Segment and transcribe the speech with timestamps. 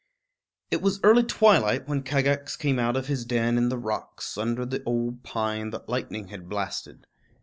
[0.71, 4.65] It was early twilight when Kagax came out of his den in the rocks, under
[4.65, 7.05] the old pine that lightning had blasted.